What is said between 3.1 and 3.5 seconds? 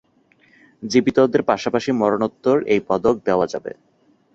দেওয়া